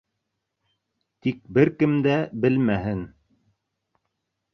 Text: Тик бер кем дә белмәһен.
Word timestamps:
Тик 1.27 1.43
бер 1.57 1.71
кем 1.81 1.93
дә 2.07 2.15
белмәһен. 2.47 3.05